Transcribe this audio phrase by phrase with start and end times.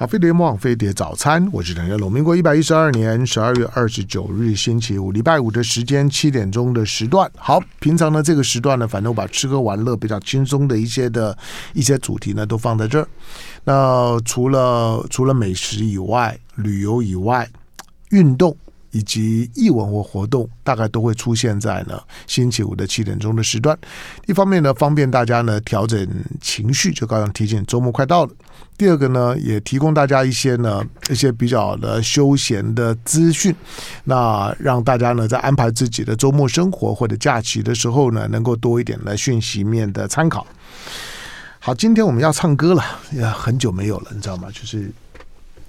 [0.00, 2.10] 好，飞碟网飞碟早餐，我是陈家龙。
[2.10, 7.30] 民国一百一十二年十二月二十九日星期五，礼拜五的时间七点钟的时段。
[7.36, 11.36] 好，平常呢这个时段呢，反正我把吃喝玩乐比较轻松的一些的
[11.74, 13.06] 一些主题呢，都放在这儿。
[13.64, 17.46] 那除了除了美食以外，旅游以外，
[18.08, 18.56] 运动。
[18.92, 21.96] 以及艺文或活动，大概都会出现在呢
[22.26, 23.78] 星期五的七点钟的时段。
[24.26, 26.04] 一方面呢，方便大家呢调整
[26.40, 28.32] 情绪，就刚刚提醒周末快到了。
[28.80, 33.54] 第二个呢，也提供大家一些呢一些比较的休闲的资讯，
[34.04, 40.46] 那让大家呢在安排自己的周末生活或者假期的时候呢，能够多一点的讯息面的参考。
[41.58, 44.48] 好，今天我们要唱歌了，也很久没有了，你知道吗？
[44.50, 44.90] 就是。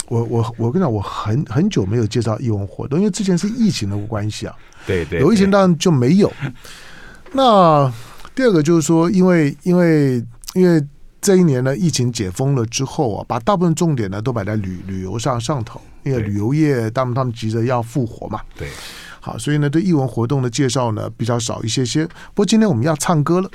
[0.08, 4.56] 我我我跟你讲，我很很久没有介绍义文活动，因为之前是疫情的关系啊。
[4.88, 6.32] 对对，有疫情当然就没有。
[7.34, 7.92] 那
[8.34, 10.24] 第二个就是说，因为因为
[10.54, 10.82] 因为
[11.22, 18.42] 这一年呢，疫情解封了之后啊，把大部分重点呢都摆在旅旅游上上头，因为旅游业他们他们急着要复活嘛。
[18.58, 18.68] 对，
[19.20, 22.06] 好，所以呢，对艺文活动的介绍呢比较少一些些。
[22.06, 23.50] 不过今天我们要唱歌了。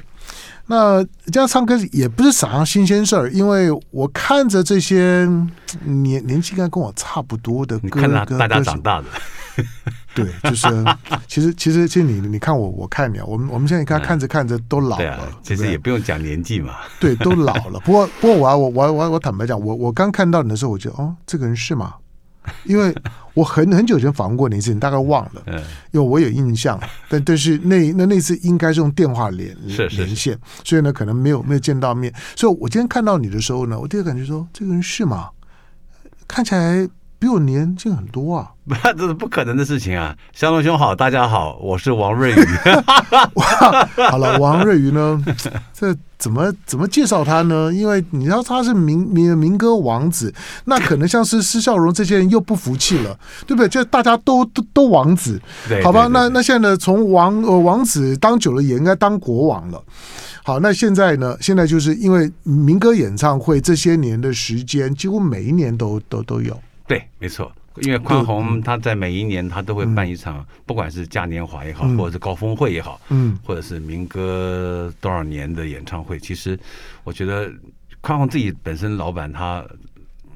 [0.69, 5.25] 那这样唱歌也不是啥新鲜事儿，因为我看着这些
[5.85, 9.07] 年年纪应该跟我差不多的歌，看大家长大的，
[10.15, 10.67] 对，就是
[11.27, 17.81] 其实其实其实你你看我我看你啊，我们我们现在看看着看着都老了，嗯啊、其实也不用讲年纪嘛，对，都老了。
[17.81, 21.95] 不过不过我我我我我坦白讲，我我刚看到你的时候，我觉得哦，这个人是吗？
[22.65, 22.95] 因为
[23.35, 25.43] 我很很久以前访问过你一次，你大概忘了，
[25.91, 35.29] 因为我有印象，但但是那那那次应该是用电话连连线，所以呢可能没有没有见到面，所以我今天看到你的时候呢，我第一个感觉说这个人是吗？
[36.29, 36.89] 看起来。
[37.19, 38.51] 比我年轻很多啊！
[38.65, 40.15] 那这是不可能的事情啊！
[40.33, 42.37] 香龙兄好，大家好，我是王瑞宇。
[44.11, 45.25] 好了，王瑞宇呢？
[45.73, 47.73] 这怎么怎么介绍他呢？
[47.73, 53.69] 因为你知道他是民民民歌王子，那可能像是施孝荣这些人又不服气了，对不对？
[53.69, 55.41] 就大家都都都王子，
[55.83, 56.09] 好吧？
[56.11, 56.77] 那那现在呢？
[56.77, 59.83] 从王呃王子当久了，也应该当国王了。
[60.45, 61.37] 好，那现在呢？
[61.41, 66.61] 现在就是因为民歌演唱会这些年的时间，几乎每一年都都都有。
[66.87, 67.51] 对，没错，
[67.83, 76.59] 因为宽宏他在每一年他都会办一场，不管是嘉年华也好，或者是高峰会也好，嗯，或者是民歌多少年的演唱会，其实
[77.03, 77.51] 我觉得
[78.01, 79.65] 宽宏自己本身老板他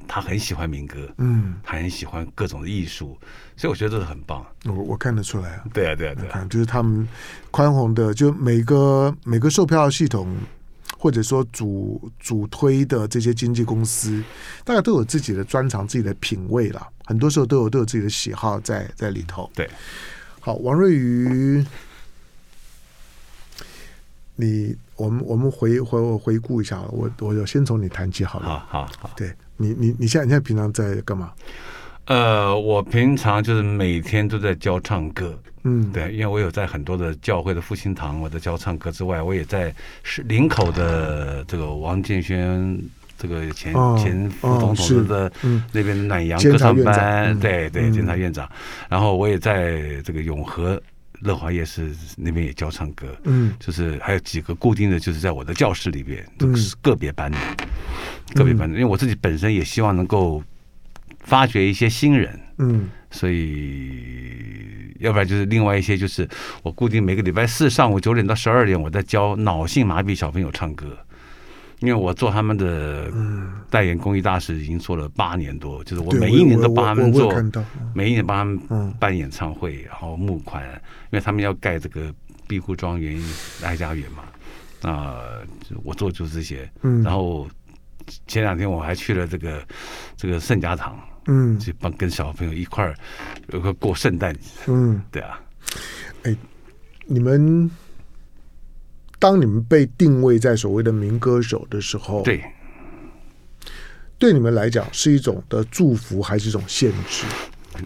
[0.07, 3.17] 他很喜欢民歌，嗯，他很喜欢各种的艺术，
[3.55, 4.45] 所以我觉得这是很棒。
[4.65, 7.07] 我我看得出来啊，对啊，对啊，对啊，就是他们
[7.49, 10.27] 宽宏的，就每个每个售票系统。
[11.01, 14.23] 或者说主主推的这些经纪公司，
[14.63, 16.87] 大家都有自己的专长、自己的品味了。
[17.05, 19.49] 很多时候都有都有自己的喜好在在里头。
[19.55, 19.67] 对，
[20.39, 21.65] 好，王瑞瑜，
[24.35, 28.47] 你我们我们回回回顾一下，我我先从你谈起好了。
[28.47, 31.33] 好好好，对你你你现在你现在平常在干嘛？
[32.11, 35.33] 呃，我平常就是每天都在教唱歌。
[35.63, 39.73] 嗯，对，因为我有在很多的教会的复兴堂，我在教唱歌之外，我也在
[40.03, 42.77] 是林口的这个王建轩
[43.17, 45.31] 这个前、哦、前副总统的
[45.71, 48.49] 那边暖阳歌唱班，对对，监察院长。
[48.89, 50.81] 然后我也在这个永和
[51.21, 57.37] 乐华夜市那边也教唱歌，嗯，就是还有几个固定的就是在我的教室里边都是个别班的，
[58.35, 60.43] 个别班的，因为我自己本身也希望能够
[61.23, 62.89] 发掘一些新人，嗯。
[63.13, 66.25] 所以，要不然就是另外一些，就是
[66.63, 70.97] 我固定每个礼拜四上午九点到十二点，我在教脑性麻痹小朋友唱歌。
[71.79, 73.11] 因为我做他们的
[73.69, 77.33] 代言公益大使已经做了八年多，就是我每一年都帮他们做，
[77.95, 82.13] 每一年帮他们办演唱会，然后募款，因为他们要盖这个
[82.47, 83.19] 庇护庄园、
[83.63, 84.23] 爱家园嘛。
[84.89, 85.17] 啊，
[85.83, 86.71] 我做就这些。
[87.03, 87.45] 然后
[88.27, 89.67] 前两天我还去了这个
[90.15, 90.97] 这个圣家堂。
[91.31, 92.93] 嗯，去帮跟小朋友一块儿
[93.53, 94.49] 有个过圣诞节。
[94.67, 95.39] 嗯，对啊。
[96.23, 96.35] 哎，
[97.05, 97.71] 你们
[99.17, 102.43] 当你们被定位在所谓的民歌手的时候，对，
[104.19, 107.25] 对你们来讲是一种的祝福还是一种限制？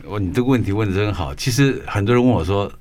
[0.06, 1.36] 我你这个问题问的真好。
[1.36, 2.72] 其实很多人问我说，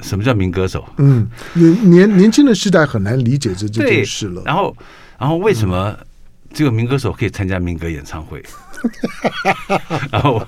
[0.00, 0.84] 什么叫民歌手？
[0.96, 4.42] 嗯，年年年轻的时代很难理解这这件事了。
[4.44, 4.76] 然后，
[5.16, 5.96] 然后为什么？
[6.58, 8.42] 嗯只有民歌手可以参加民歌演唱会，
[10.10, 10.44] 然后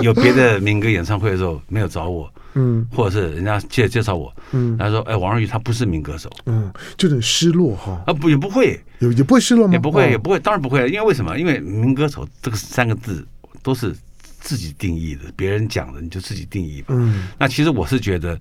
[0.00, 9.74] 有别的民歌演唱会的时候没有找我，嗯，或者是人家介介绍我，嗯，他说：“哎，王瑞瑜他不是民歌手，嗯，就很失落哈。”啊，不也不会，也也不会失落吗？
[9.74, 10.88] 也不会，也不会，当然不会。
[10.88, 11.38] 因为为什么？
[11.38, 13.22] 因为民歌手这个三个字
[13.62, 13.94] 都是
[14.40, 16.94] 自己定义的，别人讲的你就自己定义吧。
[16.96, 18.40] 嗯，那其实我是觉得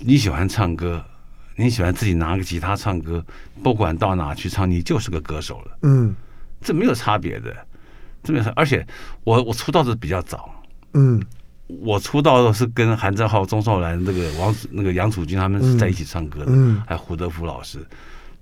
[0.00, 1.00] 你喜欢唱歌。
[1.58, 3.24] 你喜欢自己拿个吉他唱歌，
[3.62, 5.78] 不管到哪去唱，你就是个歌手了。
[5.82, 6.14] 嗯，
[6.60, 7.54] 这没有差别的，
[8.22, 8.52] 这没有差。
[8.54, 8.86] 而且
[9.24, 10.62] 我我出道的比较早，
[10.94, 11.22] 嗯，
[11.66, 17.78] 我出道的是跟韩正浩、钟少兰、那个王那个杨楚君他们是在一起唱歌的，嗯，还有胡德夫老师。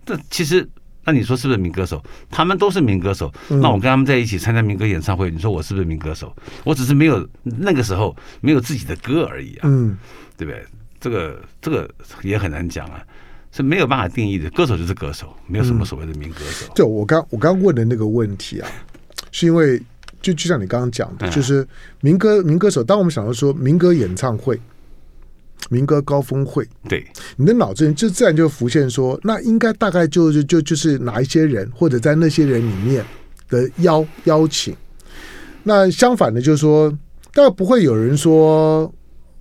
[0.05, 0.69] 这其实。
[1.09, 2.05] 那你说是不是民歌手？
[2.29, 3.33] 他们都是民歌手。
[3.49, 6.35] 那我跟他们在一起参加民歌演唱会，你说我是不是民歌手？
[6.65, 9.97] 我只是没有那个时候没有自己的歌而已啊，嗯，
[10.37, 10.67] 对不对？
[11.07, 11.89] 这个这个
[12.23, 13.01] 也很难讲啊，
[13.53, 14.51] 是没有办法定义的。
[14.51, 16.67] 歌手就是歌手，没有什么所谓的民歌手。
[16.75, 18.69] 就我刚我刚问的那个问题啊，
[19.31, 19.81] 是因为
[20.21, 21.65] 就就像你刚刚讲的，就是
[22.01, 22.83] 民歌民歌手。
[22.83, 24.61] 当我们想到说民歌演唱会。
[25.69, 27.05] 民歌高峰会，对，
[27.35, 33.05] 你的脑子里就自然就浮现说，那应该大概就就就就是哪一些人，或者在那些人里面
[33.49, 34.77] 的邀邀请。
[35.65, 36.89] 那相反的，就是说，
[37.33, 38.93] 大概不会有人说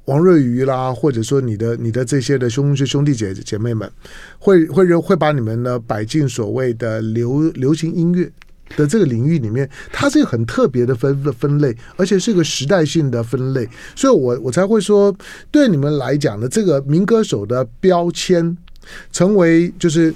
[0.06, 3.92] 王瑞瑜啦，或者说你的你的这些的兄兄弟姐姐妹们，
[4.40, 8.32] 会会认会把你们呢摆进所谓的流流行音乐。
[8.76, 15.16] 的这个领域里面，它是一个很特别的分分类，而且是一个时代性的分类，所以我我才会说，
[15.52, 18.58] 对你们来讲的这个民歌手的标签，
[19.12, 20.12] 成为就是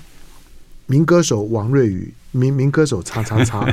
[0.88, 3.72] 民歌手王瑞宇，民民歌手叉叉叉，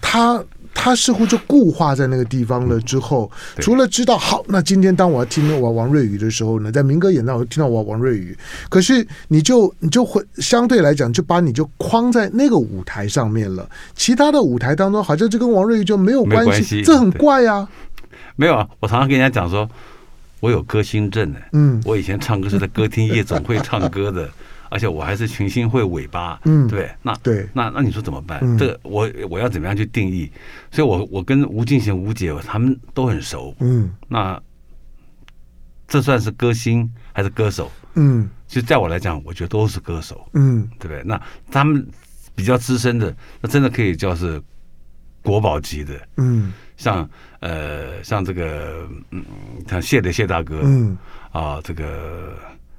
[0.00, 0.42] 他。
[0.78, 2.78] 他似乎就固化在那个地方了。
[2.82, 3.28] 之后，
[3.58, 8.36] 除了知道好，那今天当我要听我王瑞宇的时候呢，在民歌演唱会听到我王瑞宇，
[8.68, 13.68] 可是你就你就会相对来讲，就把你就框在那个舞台上面了。
[13.96, 17.68] 其他的舞台当中，好像就跟王瑞宇就没有关系，这很怪啊。
[18.36, 19.68] 没有啊，我常常跟人家讲说，
[20.40, 21.38] 我有歌星症呢。
[21.52, 24.28] 嗯，我以前唱歌是在歌厅夜总会唱歌的。
[24.70, 28.40] 而且我还是群星会尾巴，嗯，对，那对，那那你说怎么办？
[28.42, 30.30] 嗯、这个我我要怎么样去定义？
[30.70, 34.40] 所以我，我我跟吴敬贤吴姐他们都很熟，嗯，那
[35.86, 37.70] 这算是歌星还是歌手？
[37.94, 41.02] 嗯，其实在我来讲，我觉得都是歌手，嗯，对不对？
[41.04, 41.20] 那
[41.50, 41.86] 他们
[42.34, 44.42] 比较资深的，那真的可以叫是
[45.22, 47.08] 国宝级的，嗯，像
[47.40, 49.24] 呃像这个嗯
[49.68, 50.96] 像谢的谢大哥，嗯
[51.30, 52.36] 啊这个。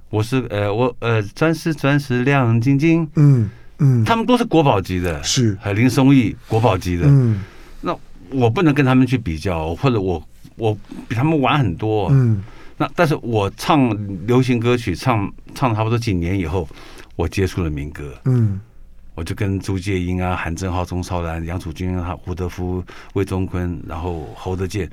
[0.09, 3.50] 我是呃，我呃，钻石钻石亮晶晶，嗯
[3.80, 7.42] 嗯，他们都是国宝级的，是，还有林松义国宝级的，嗯，
[7.81, 7.98] 那
[8.31, 10.25] 我不能跟他们去比较，或者我
[10.56, 10.77] 我
[11.07, 12.42] 比他们晚很多，嗯，
[12.77, 13.89] 那但是我唱
[14.25, 16.68] 流行歌曲，唱唱了差不多几年以后，
[17.18, 18.62] 我接触了民歌，嗯，
[19.13, 22.81] 我就跟朱介英啊、韩正浩、钟超然、杨楚君、啊胡德夫、
[23.13, 24.89] 魏忠坤，然后侯德健，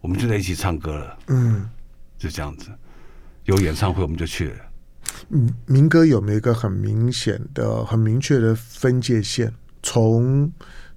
[0.00, 1.68] 我们就在一起唱歌了，嗯，
[2.16, 2.70] 就这样子。
[3.46, 4.56] 有演唱会我们就去了。
[5.30, 9.52] 嗯，民歌有没有一个很明显的、很明确的分界线？
[9.82, 10.50] 从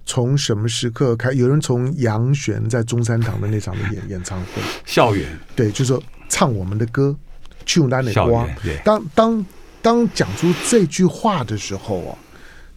[0.04, 1.32] 从什么时刻开？
[1.32, 7.16] 有人从杨璇在中山堂的那场的演演唱会，校园对，就是说唱我们的歌，
[7.64, 8.48] 去单的光。
[8.84, 9.46] 当当
[9.80, 12.18] 当讲出这句话的时候啊，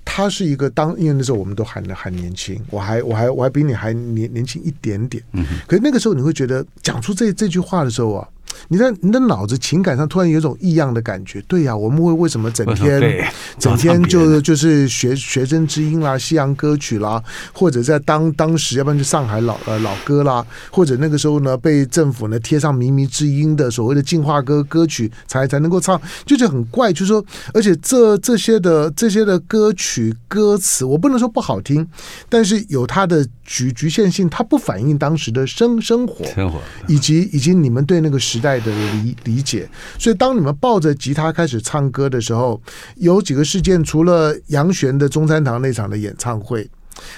[0.05, 5.23] 他是一个当，因为那时候我们都还还年轻，我还我还我还比你还年年轻一点点。
[5.31, 8.29] 嗯，可是那个时候你会觉得讲出这这句话的时候啊。
[8.67, 13.01] 你在你的脑子情感上突然有一种异样的感觉，对呀、啊，我们会为什么整天
[13.59, 17.21] 整天就就是学学生之音啦、西洋歌曲啦，
[17.53, 31.87] 或者在当当时要不然就上海老呃老歌啦，或者那个时候呢被政府呢贴上靡靡之音的所谓的进化歌歌曲才才能够唱，就是很怪，就是说，而且这这些的这些的歌曲歌词，我不能说不好听，
[32.29, 42.61] 但是有它的局局限性，它不反映当时的生生活生活，以及以及你们对那个时代的理理解，所以当你们抱着吉他开始唱歌的时候，
[42.97, 46.69] 有几个事件，除了杨旋的中山堂那场的演唱会，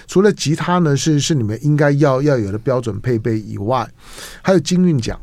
[0.08, 3.90] 除了吉他呢是是你们应该要要有的标准配备以外，
[4.44, 5.20] 还有金韵奖，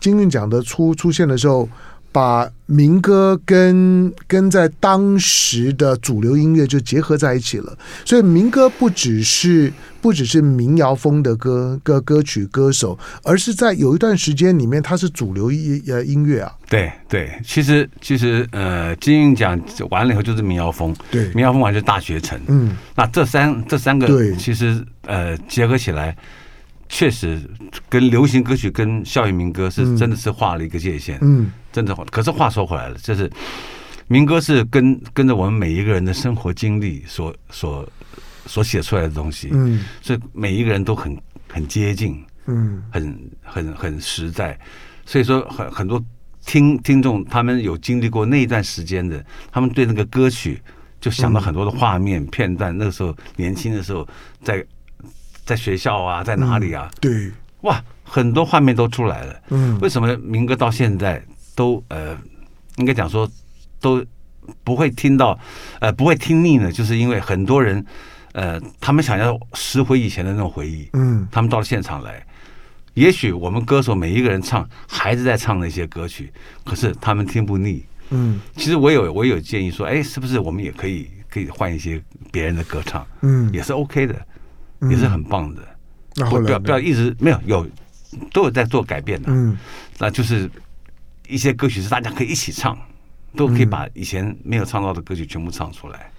[0.00, 1.68] 金韵奖的出出现的时候。
[2.14, 16.52] 把民歌跟跟在当时的主流音乐就结合在一起了，所以民歌不只是不只是民谣风的歌歌歌曲歌手，而是在有一段时间里面，它是主流音呃音乐啊。
[16.68, 26.14] 对对，其实其实呃，金鹰奖完了以后就是民谣风，对，民谣风完就是大学城，嗯，那这三这三个对，其实呃结合起来。
[26.94, 27.40] 确实，
[27.88, 31.94] 跟流行歌曲跟校园民歌是真的是画了一个界限，嗯，真的。
[32.10, 33.30] 可是话说回来了，就是
[34.08, 37.88] 民歌是跟跟着我们每一个人的生活经历所所
[38.46, 41.16] 所写出来的东西，嗯，所以每一个人都很
[41.48, 44.58] 很接近，嗯，很很很实在。
[45.04, 46.02] 所以说很很多
[46.44, 50.60] 听听众他们有经历过那一段时间的，他们对那个歌曲
[51.00, 52.76] 就想到很多的画面片段。
[52.76, 54.06] 那个时候年轻的时候
[54.42, 54.64] 在。
[55.44, 56.88] 在学校啊，在哪里啊？
[56.88, 57.32] 嗯、对，
[57.62, 59.40] 哇，很多画面都出来了。
[59.48, 61.20] 嗯，为什么民歌到现在
[61.56, 62.16] 都呃，
[62.76, 63.28] 应该讲说
[63.80, 64.06] 都
[64.62, 65.36] 不会听到，
[65.80, 66.70] 呃，不会听腻呢？
[66.70, 67.84] 就是因为很多人，
[68.32, 72.24] 呃，他们想要拾回以前的那种回忆，嗯，他们到了现场来，
[72.94, 76.32] 也许我们歌手每一个人唱还是在唱那些歌曲，
[76.64, 78.40] 可是他们听不腻，嗯。
[78.56, 84.14] 其实我有我有建议说，哎，是不是我们也可以可以换一些别人的歌唱，嗯，也是 OK 的，
[84.90, 85.62] 也是很棒的。
[86.16, 87.66] 嗯、不要不要一直没有有
[88.32, 89.56] 都有在做改变的，嗯，
[89.98, 90.50] 那就是
[91.28, 92.78] 一些歌曲是大家可以一起唱。
[93.34, 96.11] 都可以把以前没有唱到的歌曲全部唱出来，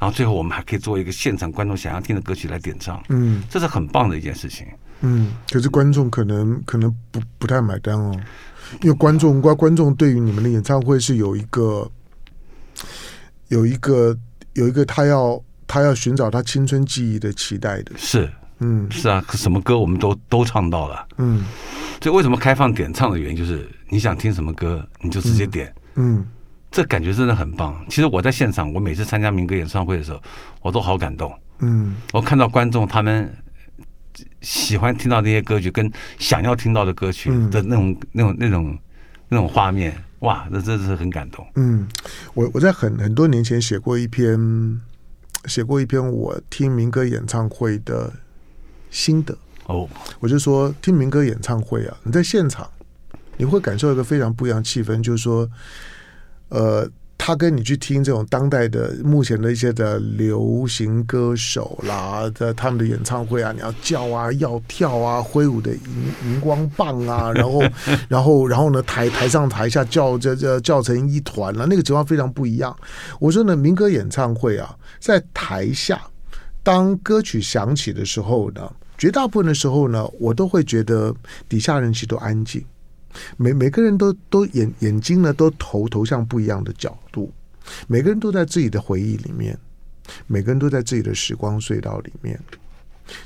[0.00, 4.66] 然后最后我们还可以做一个现场观众想要听的歌曲来点唱，嗯，这是很棒的一件事情，
[5.02, 5.32] 嗯。
[5.52, 8.18] 可是观众可能可能不不太买单哦，
[8.80, 11.86] 因为观众观观众对于你们的演唱会是有一个
[13.48, 14.16] 有一个
[14.54, 18.26] 有一个他要他要寻找他青春记忆的期待的，是，
[18.60, 21.44] 嗯，是啊，什么歌我们都都唱到了，嗯，
[22.00, 26.20] 所以为什么开放点唱的原因就是你想听什么歌你就直接点，嗯。
[26.20, 26.26] 嗯
[26.70, 27.84] 这感觉真的很棒。
[27.88, 30.22] 其实我在现场，我每次参加民歌演唱会的时候，
[30.62, 31.32] 我都好感动。
[31.58, 33.36] 嗯，我看到观众他们
[34.40, 38.78] 喜欢听到那些歌曲，跟想要听到的歌曲的那种、那种、那种、
[39.28, 41.44] 那种画面，哇，那真的是很感动。
[41.56, 41.88] 嗯，
[42.34, 44.80] 我我在很很多年前写过一篇，
[45.46, 48.12] 写过一篇我听民歌演唱会的
[48.90, 49.36] 心得。
[49.66, 49.88] 哦，
[50.20, 52.70] 我就说听民歌演唱会啊，你在现场
[53.36, 55.50] 你会感受一个非常不一样的气氛，就是说。
[56.50, 67.62] 呃，他跟你去听这种当代的目前的一些的流行歌手啦的他们的演唱会啊，你要叫啊，要跳啊，挥舞的荧荧光棒啊， 然后，
[68.08, 72.74] 然后，然后呢，台台上台下叫这这叫成一团了，那个情况非常不一样。
[73.18, 76.00] 我说呢，民歌演唱会啊，在台下
[76.62, 81.14] 当歌曲响起的时候呢，绝大部分的时候呢，我都会觉得
[81.48, 82.64] 底下人其实都安静。
[83.36, 87.32] 每每个人都都眼眼睛呢都投投向不一样的角度，
[87.88, 89.58] 每个人都在自己的回忆里面，
[90.26, 92.38] 每个人都在自己的时光隧道里面。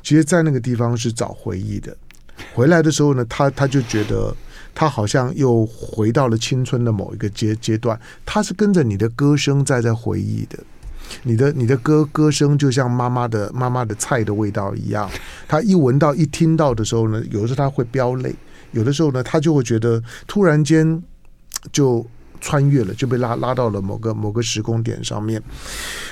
[0.03, 1.95] 其实，在那个地方是找回忆的。
[2.55, 4.35] 回来的时候呢，他他就觉得
[4.75, 8.01] 他好像又回到了青春的某一个阶阶段。
[8.25, 10.59] 他是跟着你的歌声在在回忆的，
[11.23, 15.09] 你的你的歌歌声就像妈妈的妈妈的菜的味道一样。
[15.47, 18.35] 他一闻到一听到的时候呢，有时候他会飙泪。
[18.75, 21.03] 有的时候呢，他就会觉得突然间
[21.73, 22.05] 就
[22.41, 25.43] 穿越了，就被拉拉到了某个某个时空点上面。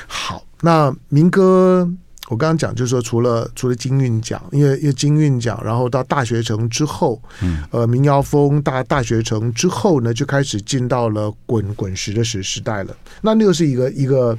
[0.06, 1.86] 好，那民歌
[2.28, 12.96] 我刚刚讲，就是说除了除了金韵奖，因为因为金韵奖，然后到大学城之后，嗯，呃，民谣风大大学城之后呢，就开始进到了滚滚石的时时代了。
[13.20, 14.38] 那那又是一个一个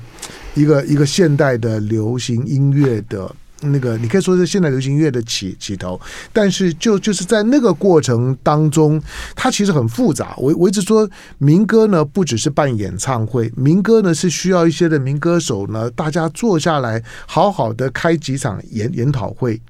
[0.55, 3.35] 一个一个现代的流行音乐的。
[3.71, 5.99] 那个你可以说是现代流行音乐的起起头，
[6.31, 9.01] 但是就就是在那个过程当中，
[9.35, 10.33] 它其实很复杂。
[10.37, 19.61] 我我一直说，民歌呢不只是办演唱会，民歌呢是需要一些的民歌手呢，大家坐下来好好的开几场研研讨会。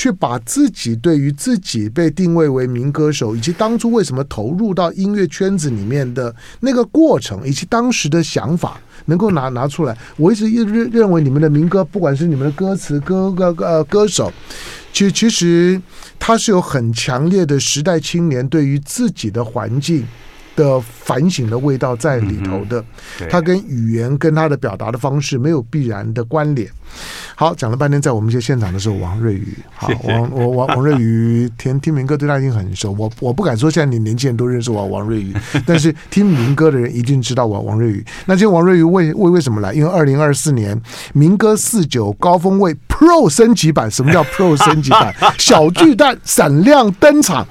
[0.00, 9.94] 去把自己对于自己被定位为民歌手，以及当初为什么投入到音乐圈子里面的那个过程，以及当时的想法，能够拿拿出来。
[10.16, 14.32] 我一直一认认为你们的民歌，不管是你们的歌词、歌歌呃歌手，
[14.90, 15.78] 其其实
[16.18, 20.06] 他是有很强烈的时代青年对于自己的环境
[20.56, 22.84] 的反省的味道在里头的。
[23.28, 26.68] 他跟语言跟他的表达的方式没有必然的关联。
[27.36, 35.32] 好，讲了半天，在我们一些现场的时候，王瑞宇，好，王我王王瑞宇，听听民歌对他已经很熟，我我不敢说现在你年轻人都认识我王瑞宇，
[35.64, 38.04] 但是听民歌的人一定知道我王瑞宇。
[38.26, 39.72] 那今天王瑞宇为为为什么来？
[39.72, 40.78] 因为二零二四年
[41.14, 45.14] 民歌四九高峰位 Pro 升级版，什么叫 Pro 升级版？
[45.38, 47.46] 小巨蛋闪亮登场。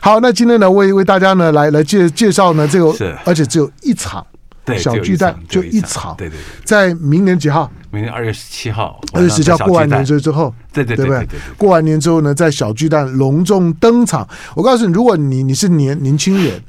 [0.00, 4.26] 好，那今天呢，为为大家呢来来介介绍呢这个，而且只有一场。
[4.64, 7.68] 对，小巨蛋就一场，对对，在明年几号？
[7.90, 11.26] 明年二月十七号，二月十七号过完年之之后，对对对对，
[11.58, 14.26] 过完年之后呢，在小巨蛋隆重登场。
[14.54, 16.62] 我告诉你，如果你你是年年轻人。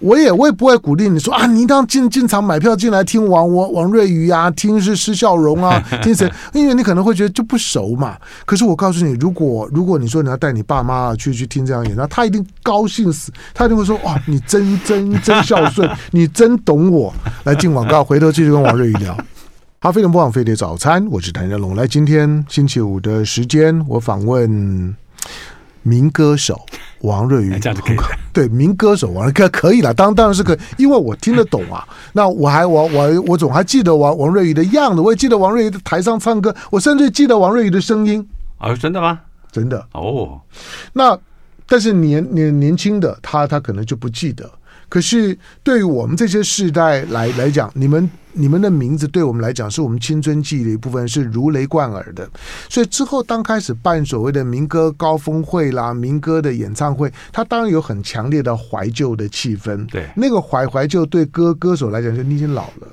[0.00, 6.30] 我也我也不会鼓励你说啊，你一定要进进场买票进来听王王王瑞宇啊，听是施孝荣啊， 听谁？
[6.54, 8.16] 因为你可能会觉得就不熟嘛。
[8.46, 17.12] 可是我告诉你，如果如果你说你要带你爸妈去去听这样演唱，他一定高兴死，他一定会说哇，你真真真孝顺， 你真懂我。
[17.44, 19.16] 来进广告，回头继续跟王瑞宇聊。
[19.80, 21.76] 好，非常不枉飞碟早餐，我是谭家龙。
[21.76, 24.96] 来，今天星期五的时间，我访问
[25.82, 26.64] 民歌手。
[27.02, 27.96] 王瑞宇，这样子可以
[28.32, 31.86] 对民歌手王可可以了，当当然是可以，因为我听得懂啊。
[32.12, 38.26] 那我还我我我总还记得王王瑞宇的样子，我也记得王瑞宇的台上唱歌，我甚至记得王瑞宇的声音。
[38.58, 39.20] 啊，真的吗？
[39.50, 40.40] 真的哦。
[40.92, 41.18] 那
[41.66, 44.50] 但是年年年轻的他，他可能就不记得。
[44.88, 52.28] 可是对于我们这些世代来来讲，你们你们的名字对我们来讲是我们青春记忆的一部分，是如雷贯耳的。
[52.68, 59.86] 所以之后当开始办所谓的民歌高峰会啦、民歌的演唱会，它当然有很强烈的怀旧的气氛。
[59.90, 62.88] 对，那个怀怀旧对歌歌手来讲，就你已经老了。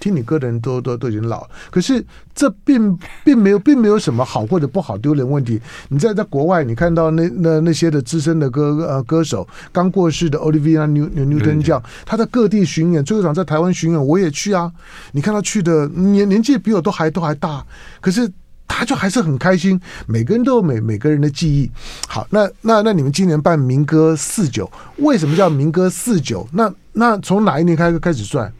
[0.00, 5.60] 听你歌的人都都都已经老了，可是这并并没有并没有什么好或者不好丢人问题。
[5.88, 14.72] 你在在国外，你看到那那那些的资深的歌呃歌手，刚过世的 Olivia New Newton John，他在各地巡演，最后一场在台湾巡演，我也去啊。
[15.12, 17.64] 你看他去的年年纪比我都还都还大，
[18.00, 18.30] 可是
[18.68, 19.80] 他就还是很开心。
[20.06, 21.70] 每个人都有每每个人的记忆。
[22.06, 26.46] 好，那那那你们今年办民歌四九，为什么叫民歌四九？
[26.52, 28.52] 那那从哪一年开始开始算？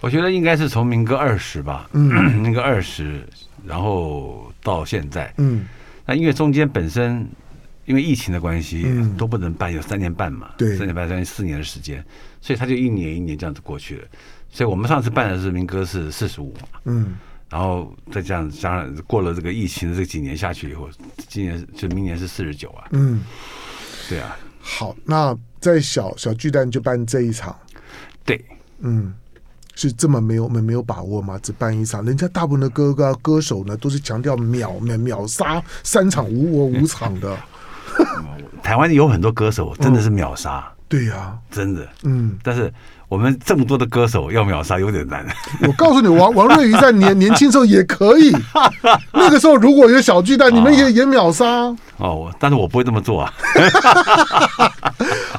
[0.00, 3.22] 我觉得应该是从民歌二十吧，嗯，民 歌二十，
[3.66, 5.66] 然后到现在，嗯，
[6.06, 7.28] 那因为中间本身
[7.84, 12.02] 因为疫情的关系，嗯，都不能办，有三年半嘛，对，三年半将近四年的时间，
[12.40, 14.08] 所以他就一年一年这样子过去了。
[14.48, 17.16] 所以我们上次办的是民歌是四十五嘛，嗯，
[17.50, 20.88] 然后再这样加上过了这个疫情的这几年下去以后，
[21.28, 23.22] 今年就明年是四十九啊，嗯，
[24.08, 24.36] 对啊。
[24.62, 27.54] 好，那在小小巨蛋就办这一场，
[28.24, 28.42] 对，
[28.78, 29.12] 嗯。
[29.74, 31.38] 是这么没有没没有把握吗？
[31.42, 37.36] 只办一场，人家大部分的歌歌歌手呢，都是强调秒秒秒杀三场无我五场的。
[38.62, 42.72] 台湾有很多歌手真的是秒杀，嗯、对呀、啊，真的，嗯，但是。
[43.10, 45.26] 我们这么多的歌手要秒杀有点难。
[45.66, 48.32] 我告诉你，王王瑞瑜在年 年轻时候也可以。
[49.12, 51.44] 那个时候如果有小巨蛋， 你们也也秒杀。
[51.96, 53.34] 哦，但是我不会这么做啊。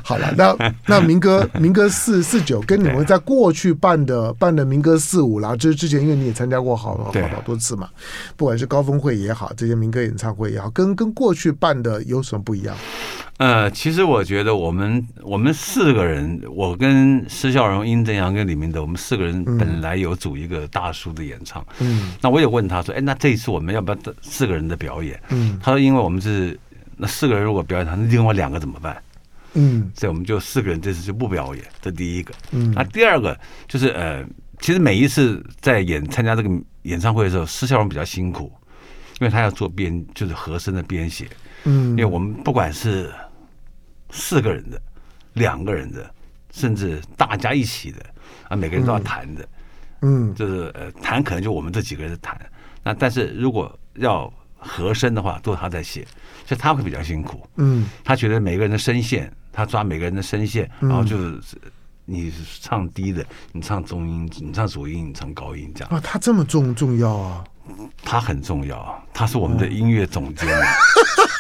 [0.04, 0.56] 好了，那
[0.88, 7.90] 那民歌民歌四四九跟你们在过去办的办的民歌四五啦，就是之前因为你也参加过好好好多次嘛，
[8.36, 12.76] 不管是高峰会也好，这些民歌演唱会也好，跟跟过去办的有什么不一样？
[13.38, 21.66] 呃，其实我觉得我们我们四个人，我跟施孝荣、殷正阳跟李明德，我们四个人本来有组一个大叔的演唱。
[21.80, 25.20] 嗯，那我也问他说，哎，那这一次我们要不要四个人的表演？
[25.30, 26.60] 嗯，他说，因为我们是
[26.98, 28.96] 那四个人如果表演，他那另外两个怎么办？
[29.54, 32.34] 嗯，所以我们就四个人这次就不表演，这第一个。
[32.52, 33.38] 嗯，那第二个
[33.68, 34.26] 就是呃，
[34.60, 36.50] 其实每一次在演参加这个
[36.84, 38.52] 演唱会的时候，施孝荣比较辛苦，
[39.20, 41.28] 因为他要做编，就是和声的编写。
[41.64, 43.12] 嗯，因为我们不管是
[44.10, 44.82] 四个人的、
[45.34, 46.10] 两个人的，
[46.52, 48.00] 甚至大家一起的
[48.48, 49.48] 啊，每个人都要弹的，
[50.02, 52.40] 嗯，就是呃弹可能就我们这几个人弹，
[52.84, 56.06] 那但是如果要和声的话，都是他在写，
[56.46, 61.40] 所以他会比较辛苦，嗯，他觉得每个人的声线，他抓每个人的声线，然后就是
[62.06, 65.94] 你唱低的，你唱中音，你唱主音，你唱高音这样。
[65.94, 67.44] 啊，他这么重重要啊，
[68.04, 70.48] 他很重要，他是我们的音乐总监。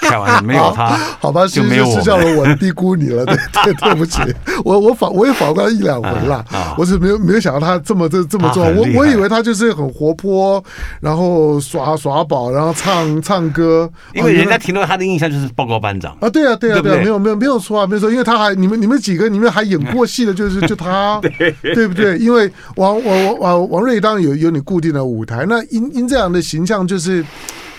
[0.09, 1.95] 开玩笑，没有他，好吧，就没有我。
[1.95, 3.35] 是叫我低估你了，对
[3.65, 4.19] 对，对不起，
[4.65, 6.43] 我我反我也反过他一两回了，
[6.77, 10.63] 我是没有没有想到他这么这这么重要，我我以为他就是很活泼，
[10.99, 16.17] 然后耍耍宝，然后唱唱歌，因为人家停留他的印象就是报告班长。
[16.19, 21.19] 啊，对啊对啊对啊，没有没有没有错啊，没有错，因为他还你们你们几个里面还演过戏的，就是就他，
[21.61, 21.87] 对。
[21.87, 22.17] 不对？
[22.17, 27.23] 因为王王王王瑞当然有有你固定的舞台，那因因这样的形象就是。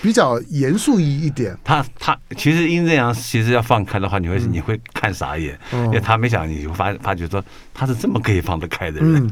[0.03, 7.41] 比较严肃一一点，他他其实殷正阳其实要放开的话，你会、嗯、你会看傻眼，嗯、因为他没想你会发发觉说
[7.73, 9.15] 他是这么可以放得开的人。
[9.15, 9.31] 嗯、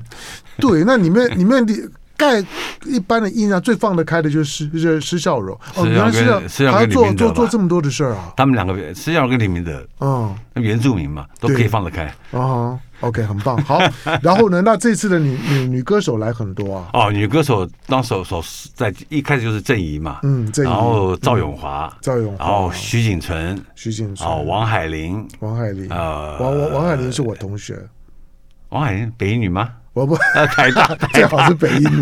[0.58, 1.74] 对，那里面里面的
[2.16, 2.42] 盖
[2.86, 6.10] 一般的印象最放得开的就是就是施孝荣哦，原来
[6.48, 8.32] 是他做做做这么多的事儿啊。
[8.38, 12.06] 他们两个施孝荣跟李明德，嗯，原住民嘛，都可以放得开。
[12.32, 12.80] 啊。
[13.02, 13.62] OK，很棒。
[13.64, 13.80] 好，
[14.24, 14.62] 然后呢？
[14.62, 16.90] 那这次的女女女歌手来很多啊。
[16.94, 18.42] 哦，女歌手当时首
[18.74, 27.78] 在一开始就是郑怡嘛，嗯，郑怡，然后赵咏华，赵咏华，然后徐锦纯，徐锦纯，哦，王海玲，王海玲，呃，王王王海玲是我同学。
[28.70, 29.70] 王海玲，北一女吗？
[29.94, 30.16] 我不，
[30.56, 32.00] 台大 最好是北一女，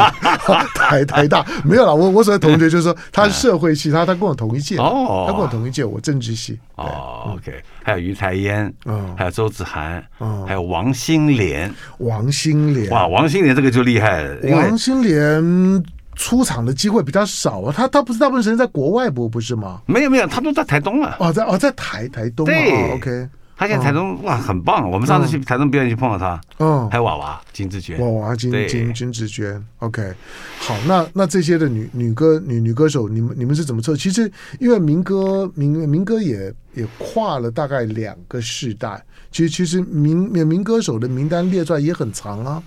[0.75, 1.95] 台 台大没有了。
[1.95, 6.59] 我我所谓同学就是说，他是社会系，他他跟我同一届，哦，他跟我同一届，我政治系。
[6.75, 7.51] 哦，OK，
[7.83, 14.37] 还有于才烟，嗯，还有周子涵，嗯，还有王心莲，王心莲，哇，王心莲这个就厉害了。
[14.51, 15.83] 王心莲
[16.15, 19.81] 出场的机会比较少啊，他他不是大部分时间在国外播不是吗？
[19.87, 21.15] 没有没有，他都在台东啊。
[21.19, 22.53] 哦，在哦在台台东啊
[22.93, 23.27] ，OK。
[23.59, 30.13] 他现在台中哇很棒，我们上次去台中表演去碰到他，嗯，还有娃娃金志娟，娃娃金金金志娟，OK，
[30.59, 33.97] 好，那那这些的女女歌女女歌手，你们你们是怎么测？
[33.97, 40.17] 其实因为民歌民民歌也也跨了大概两个世代，其实其实民
[40.47, 42.63] 民歌手的名单列出来也很长啊。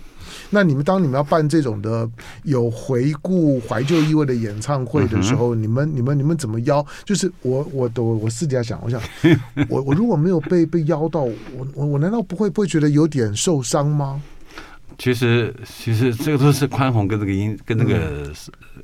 [0.54, 2.08] 那你们当你们要办这种的
[2.44, 6.86] 有回顾怀旧意味的演唱会的时候，嗯、你们你们你们怎么邀？
[7.04, 9.00] 就是我我我我私底下想，我想
[9.68, 11.34] 我我如果没有被被邀到，我
[11.74, 14.20] 我我难道不会不会觉得有点受伤吗？
[14.98, 18.34] 其实其实这个都是宽宏跟这个音跟那个、嗯、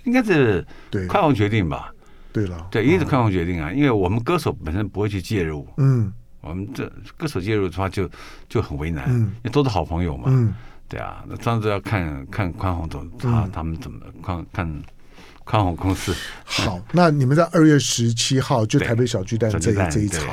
[0.04, 1.06] 应该是对。
[1.06, 1.92] 宽宏决定吧。
[2.30, 8.08] 对了，对，一定是宽宏决定啊，因为我们歌手本身不会去介入，嗯，我们这歌手介入的话就
[8.48, 10.54] 就很为难，嗯，因为都是好朋友嘛，嗯，
[10.88, 14.82] 对啊，那这样子要看看宽宏总他他们怎么看看
[15.44, 16.14] 宽宏公司。
[16.44, 20.26] 好，那你们在二月十七号就台北小巨蛋这一这一场。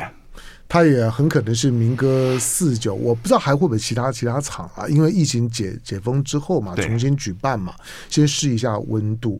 [0.67, 4.87] 他也很可能是民歌四九，我不知道还会不会其他其他场啊？
[4.87, 7.73] 因为疫情解解封之后嘛，重新举办嘛，
[8.09, 9.39] 先试一下温度。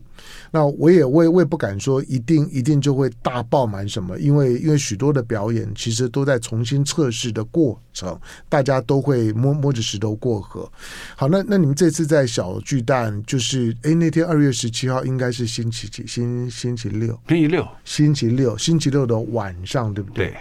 [0.50, 10.70] 那我也我也我也不敢说一定一定就会大爆满什么，因为因为许多的表演其实都在重新测试的过程，大家都会摸摸着石头过河。
[11.16, 16.06] 好，那那你们这次在小巨蛋，就是哎那天二月十七号应该是星期几？
[16.06, 17.18] 星星期六？
[17.28, 17.68] 星期六？
[17.84, 18.56] 星期六？
[18.56, 20.28] 星期六的晚上，对不对？
[20.28, 20.36] 对。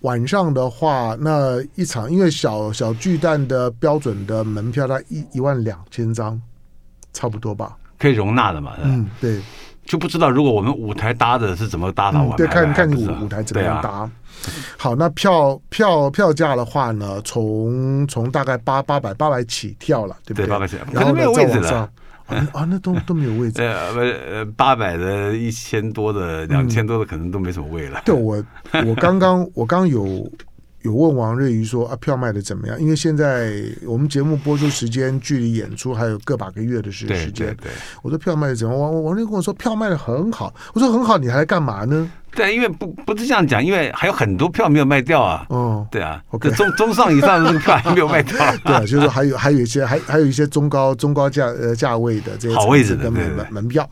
[0.00, 6.40] 晚上的话，那一场因为小小巨蛋的标准的门票，它一一万两千张，
[7.12, 8.72] 差不多吧，可以容纳的嘛。
[8.82, 9.40] 嗯，对，
[9.84, 13.90] 就不知道如果我们舞台搭的是怎么搭的，嗯，对，看看你舞舞台怎么样搭。
[13.90, 14.10] 啊、
[14.76, 20.46] 好，那票票票价的话呢，从从大概八八百八百起跳了，对不对？
[20.46, 21.88] 八百起，然后呢，再往上。
[22.26, 23.62] 啊，啊，那都都没有位置。
[23.62, 28.02] 呃，呃，八百的、一千多的、两千多的，可能都没什么位了。
[28.04, 28.42] 对，我，
[28.86, 30.28] 我刚刚我刚有
[30.86, 32.80] 有问王瑞瑜说啊，票卖的怎么样？
[32.80, 33.52] 因为现在
[33.84, 37.54] 我们节目播出时间距离演出还有个把个月的时时间。
[37.60, 37.70] 对，
[38.02, 38.80] 我说票卖的怎么样？
[38.80, 40.54] 王王瑞跟我说票卖的很好。
[40.72, 42.10] 我说很好，你还来干嘛呢？
[42.34, 45.46] 对，因为不不是这样讲，因为还有很多票没有卖掉啊。
[45.48, 48.36] 哦，对啊，这中中上以上的这个票还没有卖掉。
[48.64, 53.88] 对啊，就是说还有还有一些还还有一些中高中高价呃价位的这些好位置的门门门票。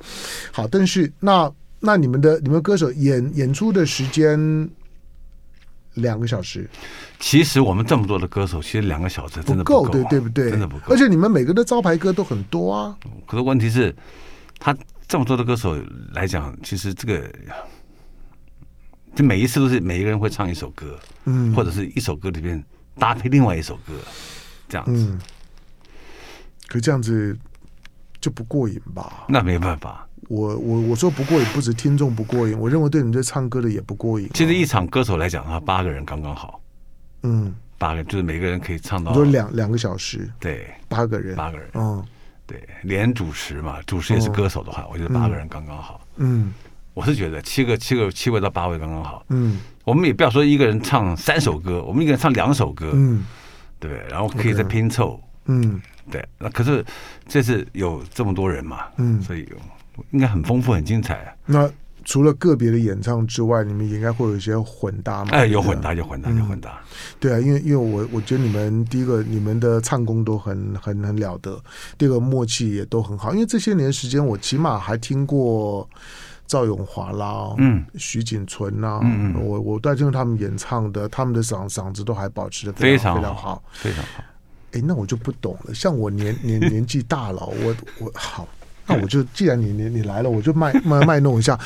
[0.53, 4.39] 好，但是那那你们的你们歌手演演出的时间
[5.95, 6.69] 两个小时。
[7.19, 10.51] 其实我们这么多的歌手，其实两个小时真的不够，对对不对？
[10.51, 10.93] 真的不够。
[10.93, 12.97] 而且你们每个的招牌歌都很多啊。
[13.27, 13.95] 可是问题是，
[14.59, 14.77] 他
[15.09, 15.77] 这么多的歌手
[16.13, 17.31] 来讲，其实这个。
[19.15, 22.61] 就每一次都是每一个人会唱一首歌，嗯，或者是一首歌里面
[22.99, 23.93] 搭配另外一首歌，
[24.69, 25.07] 这样子。
[25.09, 25.21] 嗯，
[26.67, 27.39] 可这样子
[28.21, 29.25] 就不过瘾吧？
[29.29, 30.05] 那没办法。
[30.29, 34.29] 我我我说不过瘾，不止听众不过瘾，我认为对你们这唱歌的也不过瘾。
[34.35, 36.61] 其实一场歌手来讲的话，八个人刚刚好。
[37.23, 39.13] 嗯，八个就是每个人可以唱到。
[39.15, 41.69] 说两两个小时，对，八个人，八个人。
[41.75, 42.05] 嗯，
[42.47, 46.01] 对，连主持嘛，主持也是歌手的话，哦，我觉得八个人刚刚好。
[46.17, 46.53] 嗯。
[46.95, 49.27] 我是觉得七个七个七位到八位刚刚好。
[49.29, 52.93] 嗯，我们也不要说一个人唱三首歌，我们一个人唱两首歌。
[52.95, 53.25] 嗯，
[53.81, 55.21] 对，然后可以再拼凑。
[55.47, 56.25] 嗯，对。
[56.39, 56.85] 那可是
[57.27, 58.85] 这次有这么多人嘛？
[58.99, 59.43] 嗯，所以
[60.11, 61.37] 应该很丰富、很精彩。
[61.47, 61.71] 那
[62.05, 65.31] 除了个别的演唱之外，你们应该会有一些混搭吗？
[65.33, 66.79] 哎，有混搭，有混搭，有混搭。
[67.19, 71.53] 对啊，因为因为我我觉得你们第一个，你们的唱功都很很很了得；
[71.97, 73.33] 第二个，默契也都很好。
[73.33, 75.89] 因为这些年时间，我起码还听过。
[76.47, 84.23] 赵永华啦，嗯，徐锦存呐，嗯嗯，我我在听他们演唱的，他们的嗓嗓子都还保持的非常非常好，非常好。
[84.73, 88.47] 哎，那我就不懂了，像我年年年纪大了，我我好，
[88.87, 91.59] 那我就既然你你你来了，我就卖卖卖弄一下。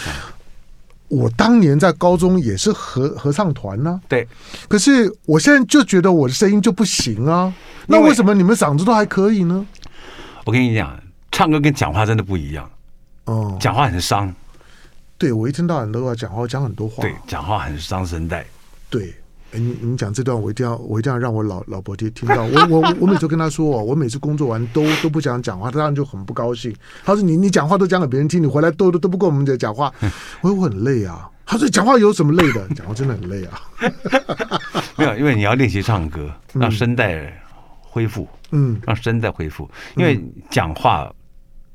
[1.08, 4.28] 我当年在高中也是合合唱团呢，对，
[4.68, 7.50] 可是我现在就觉得我的声音就不行啊，
[7.86, 9.66] 那为什么你们嗓子都还可以呢？
[10.44, 11.00] 我跟你讲，
[11.32, 12.70] 唱歌跟讲话真的不一样，
[13.24, 14.34] 哦，讲话很伤。
[15.16, 17.00] 对，我一天到晚都要讲话，讲很多话。
[17.00, 18.44] 对，讲话很伤声带。
[18.90, 19.14] 对，
[19.52, 22.44] 哎，你你讲这段，我一定要，我一定要让我老老婆听听到。
[22.44, 26.74] 我我我每次跟他说，我每次工作完都都不想讲话，他当然就很不高兴。
[27.04, 29.92] 他说：“你你讲话都讲给别人听，你回来都都都不跟我们讲讲话。”
[30.42, 32.68] 我说：“我很累啊。”他说：“讲话有什么累的？
[32.74, 33.60] 讲话真的很累啊。
[34.98, 37.32] ”没有，因为你要练习唱歌，让声带
[37.80, 38.28] 恢复。
[38.50, 41.10] 嗯，让声带恢复，因为讲话。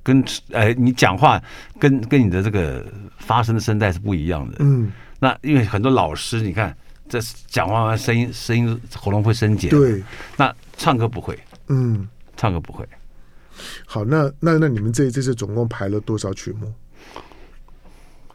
[0.05, 1.41] 跟呃，你讲话
[1.79, 2.85] 跟跟你的这个
[3.19, 4.57] 发声的声带是不一样的。
[4.59, 6.75] 嗯，那因为很多老师，你看
[7.09, 9.69] 这讲话完声音声音喉咙会生茧。
[9.69, 10.03] 对，
[10.37, 11.37] 那唱歌不会。
[11.67, 12.87] 嗯，唱歌不会。
[13.85, 16.73] 好，那那那你们这这次总共排了多少曲目？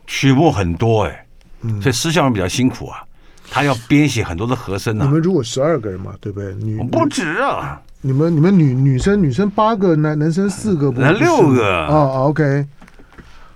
[0.07, 1.27] 曲目很多哎、欸，
[1.63, 3.03] 嗯，所以施孝荣比较辛苦啊，
[3.51, 5.05] 他要编写很多的和声啊。
[5.05, 6.55] 你们如果十二个人嘛，对不对？
[6.55, 7.83] 女不止啊。
[8.01, 12.65] 你们你们女女生女生八个，男男生四个，男六个哦，OK，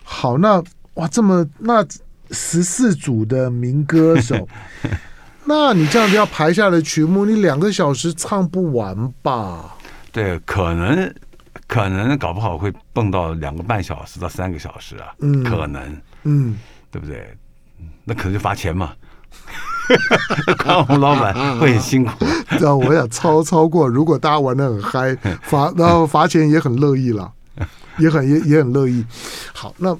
[0.03, 0.61] 好，那
[0.95, 1.87] 哇这么那
[2.33, 4.49] 十四组的民歌手，
[5.45, 9.77] 那你这样子要排下的曲目，你两个小时唱不完吧？
[10.11, 11.15] 对，可能
[11.67, 16.59] 可能搞不好会蹦到两个半小时到三个小时啊，嗯，可能，嗯，
[16.91, 17.27] 对不对？
[18.05, 18.93] 那可能就罚钱嘛。
[20.67, 22.25] 我们老板会很辛苦。
[22.51, 27.31] 知道我想超超过，如果大家玩的很嗨，罚然后罚钱也很乐意了，
[27.99, 29.05] 也很也也很乐意。
[29.53, 29.97] 好，那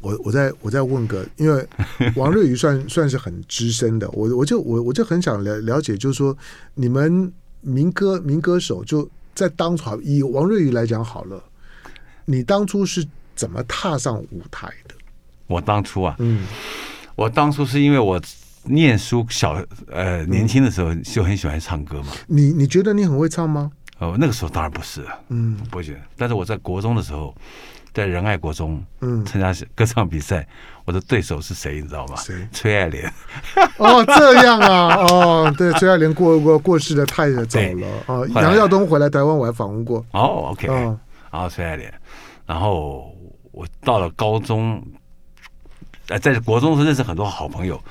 [0.00, 1.66] 我我再我再问个，因为
[2.16, 6.36] 王瑞宇算 算是很资深的，我我就我我就很想了了解，就是说
[6.74, 11.42] 你们民歌民歌手就在当初以王瑞宇来讲好了，
[12.24, 14.94] 你当初是怎么踏上舞台的？
[15.46, 16.46] 我当初啊，嗯，
[17.16, 18.20] 我当初是因为我。
[18.64, 22.08] 念书小呃年轻的时候就很喜欢唱歌嘛。
[22.26, 23.70] 你你觉得你很会唱吗？
[23.98, 26.00] 哦，那个时候当然不是，嗯，不觉得。
[26.18, 27.34] 但是我在国中的时候，
[27.92, 30.46] 在仁爱国中，嗯，参加歌唱比赛，
[30.84, 31.80] 我的对手是谁？
[31.80, 32.16] 你知道吗？
[32.16, 32.34] 谁？
[32.52, 33.12] 崔爱莲。
[33.78, 38.28] 哦，这样啊，哦，对，崔爱莲过过过世的太早了哦。
[38.34, 40.04] 杨耀东回来台湾，我还访问过。
[40.12, 41.92] 哦，OK，然后崔爱莲，
[42.46, 43.12] 然后
[43.52, 44.82] 我到了高中，
[46.08, 47.82] 呃，在国中时认识很多好朋友。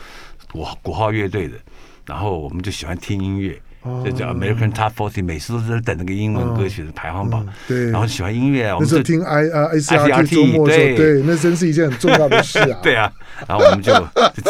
[0.50, 1.58] 国国号乐队的，
[2.06, 7.48] 然后我们就喜欢听音乐，哦、就叫 American Top Forty，每次都是在等那个英文歌曲的排行榜。
[7.68, 12.80] 对，然后喜欢音乐，我们就听 I 啊 ICRT 周末对对，那真是一件很重要的事啊。
[12.84, 13.12] 对啊，
[13.48, 13.94] 然后我们就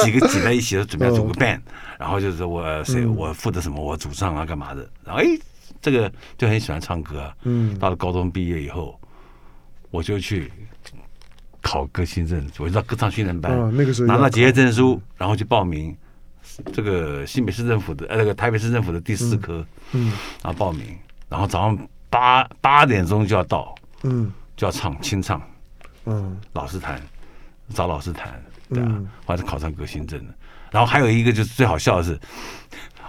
[0.04, 1.62] 几个 挤在一起，准备要组个 band，、哦、
[2.00, 4.88] 然后就是我谁我负责什么，我主唱啊干嘛的。
[5.06, 5.26] 然后哎，
[5.82, 7.32] 这个就很喜欢唱歌。
[7.44, 9.00] 嗯，到了高中毕业以后，
[9.92, 10.52] 我就去。
[11.60, 15.94] 考歌星证，我就到歌唱训练班，哦、那个时候拿到结业证书，然后去报名
[16.74, 20.12] 这个新北市政府的呃那个台北市政府的第四科，嗯，
[20.44, 20.98] 然后报名，
[21.30, 25.42] 然后早上八八点钟就要到，嗯，就要唱清唱，
[26.06, 27.02] 嗯，老师弹，
[27.74, 30.34] 找老师弹，对啊，后来是考上革新证的，
[30.72, 32.20] 然后还有一个就是最好笑的是，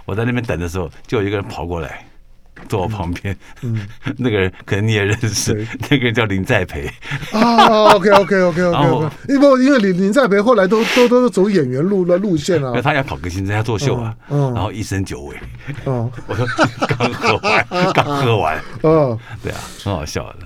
[0.05, 2.05] 我在那边等的时候，就有一个人跑过来。
[2.67, 6.89] 坐我旁边，嗯， 那个人可能你也认识， 那个人叫林在培
[7.31, 7.93] 啊。
[7.93, 15.35] OK OK OK OK，因为因为林林在培后来都都都是走演员路的路线啊，他要跑个新人，要作秀啊，然后一身酒味，
[15.85, 16.45] 嗯， 我说
[16.97, 20.39] 刚喝完，刚喝完，嗯，对啊，很好笑的。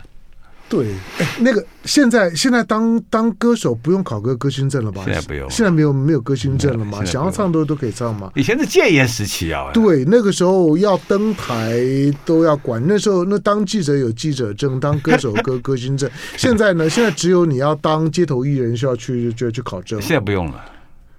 [0.69, 0.87] 对，
[1.19, 5.03] 哎，那个现在现在当当歌手不用考个歌星证了吧？
[5.05, 7.05] 现在不用，现在没有没有歌星证了吗？
[7.05, 8.31] 想要唱都都可以唱吗？
[8.33, 9.69] 以前是戒严时期啊。
[9.71, 11.79] 对，那个时候要登台
[12.25, 16.09] 都要管，那时候那当记者有记者证，当歌手 歌歌星证。
[16.37, 16.89] 现在呢？
[16.89, 20.01] 现在只有你要当街头艺人需要去就去考证。
[20.01, 20.65] 现在不用了，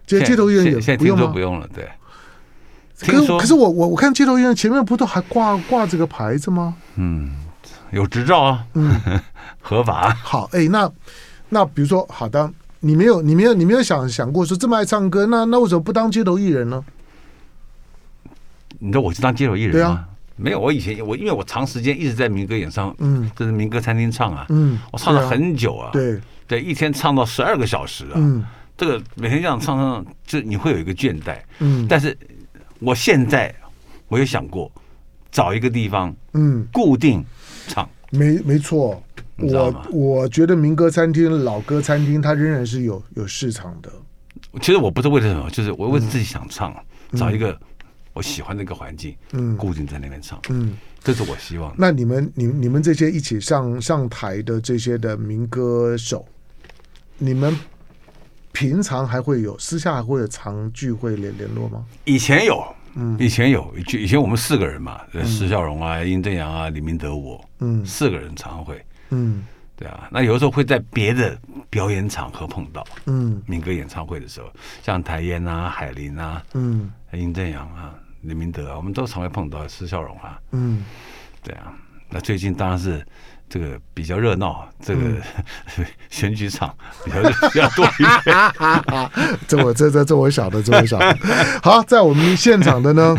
[0.04, 1.26] 这街头艺人也不用吗？
[1.26, 1.88] 不用了，对。
[2.98, 6.74] 可是可是我我我看街头艺人前面不都还挂挂这个牌子吗？
[6.96, 7.30] 嗯。
[7.94, 9.00] 有执照啊，嗯，
[9.62, 10.12] 合法。
[10.22, 10.90] 好，哎，那
[11.48, 16.85] 那比如说，好的，你没有，你没有，你没有想想过说这么爱唱歌，那那为什么不当街头艺人呢？
[18.78, 20.07] 你说我去当街头艺人吗？
[20.37, 28.44] 没有，我以前我因为我长时间一直在民歌演唱，嗯，就是民歌餐厅唱啊，嗯，我唱了很久啊，对对，一天唱到十二个小时啊，嗯，
[28.76, 32.18] 这个每天这样唱唱，就你会有一个倦怠，嗯，但是
[32.80, 33.54] 我现在
[34.09, 34.70] 我有想过
[35.30, 37.24] 找一个地方，嗯，固定。
[38.14, 39.03] 唱没没错，
[39.38, 43.92] 我我觉得民歌餐厅、老歌餐厅，它仍然是有有市场的。
[44.61, 46.72] 其实我不是为了什么，就是我为了自己想唱，
[47.11, 47.59] 嗯、找一个
[48.12, 51.74] 我喜欢的一个环境，嗯，固定在那边唱，嗯，这是我希望。
[51.77, 56.24] 那你们、你、你们这些一起上上台的这些的民歌手，
[57.18, 57.59] 你们
[58.53, 61.85] 平常还会有私下还会有常聚会联联络吗？
[62.05, 62.64] 以前有。
[62.96, 69.44] 嗯，以前有，就以前我们四个人嘛，施孝荣啊、殷正阳啊、李明德我，嗯，四个人常会，嗯，
[69.76, 74.48] 对啊，那有的时候会在别的表演场合碰到，嗯，民歌演唱会的时候，
[74.83, 80.85] 像台烟啊、海林啊，嗯，殷正阳啊、李明德啊，我们都常会碰到施孝荣啊，嗯，
[81.42, 81.72] 对啊，
[82.09, 83.04] 那最近当然是。
[83.48, 85.22] 这个比较热闹，这个、嗯、
[86.11, 88.37] 选举场比较比较多一点。
[89.46, 91.16] 这我这这这我晓得，这我晓得。
[91.62, 93.16] 好，在我们现场的呢，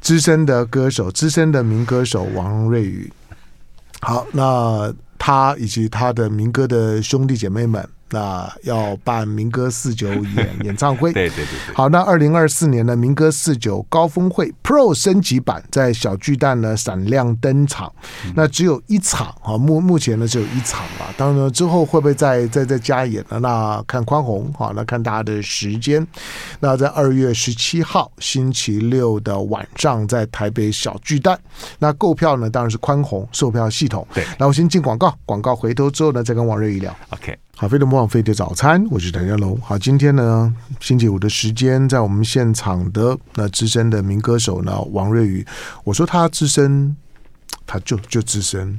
[0.00, 3.12] 资深的歌手，资深的民歌手王瑞宇。
[4.00, 7.88] 好，那他以及他的民歌的兄弟姐妹们。
[8.10, 11.74] 那要办民歌四九演演唱会，对对对对。
[11.74, 17.92] 好，那二零二四年的民歌四九高峰会 Pro 升级版在小巨蛋呢闪亮登场。
[18.34, 21.12] 那只有一场啊，目目前呢只有一场啊。
[21.16, 23.40] 当然呢之后会不会再再再加演呢？
[23.40, 26.06] 那看宽宏好，那看大家的时间。
[26.60, 31.38] 那在二月十七号星期六的晚上，在台北小巨蛋。
[31.78, 34.06] 那购票呢当然是宽宏售票系统。
[34.14, 36.96] 对，那我先进广告，广告回头之后呢再跟王瑞一聊。
[37.10, 37.36] OK。
[37.58, 39.58] 好，飞碟魔网飞碟早餐，我是谭家龙。
[39.62, 45.46] 好，今天呢，星期五的时间，在我们现场的那资深的民歌手呢，王瑞宇。
[45.82, 46.94] 我说他资深，
[47.66, 48.78] 他就就资深。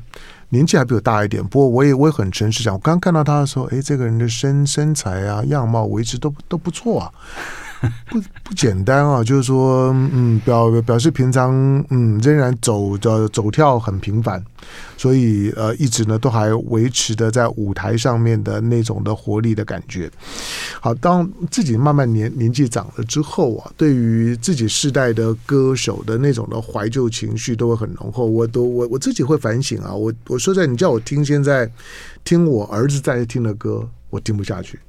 [0.50, 7.12] 年纪还比我大一点，不过我也我也很诚实讲，我刚看到他的时候，哎，这个人的身身材啊、样貌维持都都不错啊。
[8.10, 11.52] 不不简单啊，就是说，嗯，表表示平常，
[11.90, 14.44] 嗯，仍然走的走跳很频繁，
[14.98, 20.10] 所以呃，一直呢都还维持的在舞台上面的那种的活力的感觉。
[20.82, 28.26] 好，当自己慢慢年年纪长了之后啊，对于自己世代的歌手的那种的怀旧情绪都会很浓厚。
[28.26, 31.70] 我都我我自己会反省啊，我我说在你叫我听现在
[32.24, 34.80] 听我儿子在听的歌，我听不下去，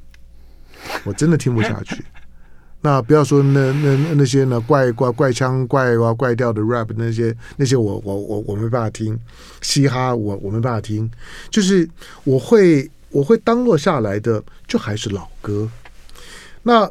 [1.04, 2.02] 我真的听不下去。
[2.80, 9.18] 那不要说那那那些呢怪怪怪腔怪啊怪调的 rap 那些那些我我我我没办法听，
[9.60, 11.10] 嘻哈我我没办法听，
[11.50, 11.88] 就是
[12.22, 15.68] 我会我会当落下来的就还是老歌。
[16.62, 16.88] 那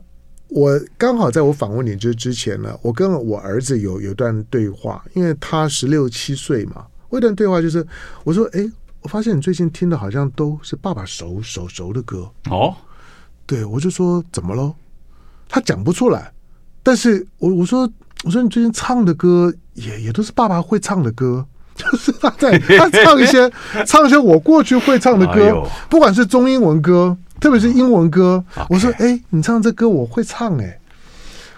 [0.50, 7.86] 我刚好在我访问你之之前呢，我跟我儿子有有段对话，因为他十六七岁嘛，我一段对话就是
[8.26, 8.70] 我说哎，
[9.02, 12.76] 我发现你最近听的好像都是爸爸熟熟熟的歌哦，
[13.46, 14.76] 对我就说怎么了？
[15.50, 16.32] 他讲不出来，
[16.84, 17.90] 但是我我说
[18.24, 23.52] 我说你最近唱的歌也也都是爸爸会唱的歌，就是他在 他唱一些
[23.86, 30.80] 唱一些我过去会唱的歌，哎、不管是中英文歌，特别是英文歌，嗯、我说哎，你唱这歌我会唱哎。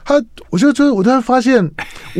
[0.05, 0.15] 他，
[0.49, 1.63] 我就就是，我突然发现，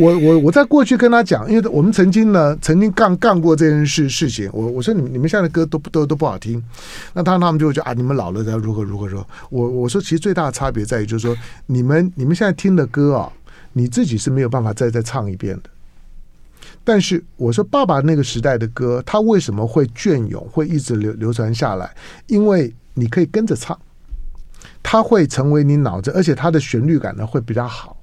[0.00, 4.48] 我我我在过去跟他讲，因为我们曾经呢，曾经干干过这件事事情。
[4.52, 6.62] 我我说你们你们现在的歌都不都都不好听，
[7.12, 9.26] 那他他们就会觉得啊，你们老了要如何如何说。
[9.50, 11.36] 我我说其实最大的差别在于，就是说
[11.66, 13.30] 你们你们现在听的歌啊，
[13.74, 15.70] 你自己是没有办法再再唱一遍的。
[16.82, 21.94] 但是我说爸爸那个时代的歌，他为什么会隽永，会一直流流传下来？
[22.26, 23.78] 因为你可以跟着唱。
[24.82, 27.99] 它会成为你脑子，而且它的旋律感呢会比较好。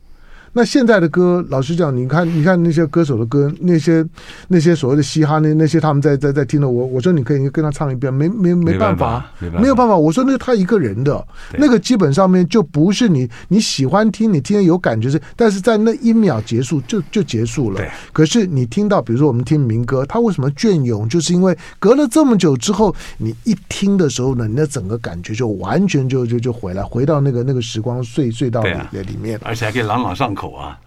[0.57, 4.03] 那现在的歌，老实讲，你看，你看那些歌手的歌，那些
[4.47, 9.95] 那些所谓的嘻哈，那那些他们在在在听的，我我说你可以跟他唱一遍，没没没办法，没有办法。
[9.95, 11.23] 我说那是他一个人的，
[11.59, 17.79] 那个基本上面就不是你你喜欢听，你听得有感觉是，但是在那一秒结束就就结束了。
[18.11, 21.07] 可是你听到，比如说我们听民歌，他为什么隽永？
[21.07, 30.46] 就是因为隔了这么久之后，你一听的时候呢，你的整个感觉就完全就就就回来，回到那个那个时光隧隧道里里面，而且还可以朗朗上口。
[30.53, 30.79] 啊，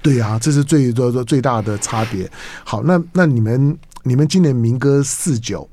[0.00, 2.30] 对啊，这是最最最大的差别。
[2.64, 5.68] 好，那那你们你们今年民歌四九，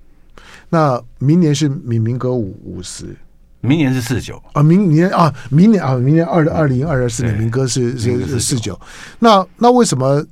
[0.69, 3.15] 那明年是民民歌五五十，
[3.61, 8.79] 明年是四九啊，明年啊，明年啊，明年二二零二四年民歌是是是四九。
[9.19, 10.25] 那那为什么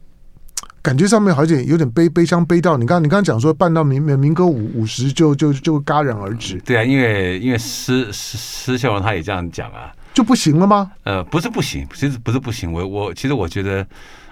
[0.82, 2.78] 感觉上面好像有点悲悲伤悲到？
[2.78, 6.58] 你刚你刚刚讲说办到民民歌五五十就就就戛然而止。
[6.62, 9.92] 对啊，因为因为施施施秀荣他也这样讲啊。
[10.20, 10.92] 就不行了吗？
[11.06, 12.74] 呃，不是不行，其实不是不行。
[12.74, 13.88] 我我其实我觉得，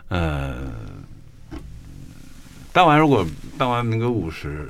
[0.09, 0.69] 呃，
[2.73, 3.25] 当完如果
[3.57, 4.69] 当完民歌五十，